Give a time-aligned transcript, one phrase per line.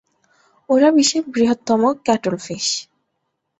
[0.69, 2.65] ওরা বিশ্বের বৃহত্তম কাটলফিশ।